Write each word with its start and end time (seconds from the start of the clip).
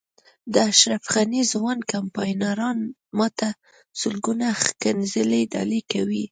د 0.53 0.55
اشرف 0.71 1.03
غني 1.13 1.41
ځوان 1.53 1.79
کمپاینران 1.93 2.77
ما 3.17 3.27
ته 3.37 3.49
سلګونه 4.01 4.47
ښکنځلې 4.63 5.41
ډالۍ 5.53 5.81
کوي. 5.91 6.25